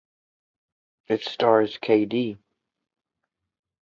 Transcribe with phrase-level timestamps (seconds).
[1.09, 2.39] It stars k.d.